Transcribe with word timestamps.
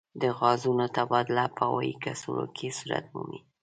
د 0.21 0.23
غازونو 0.37 0.85
تبادله 0.97 1.45
په 1.55 1.63
هوايي 1.69 1.93
کڅوړو 2.03 2.45
کې 2.55 2.67
صورت 2.79 3.05
مومي. 3.13 3.39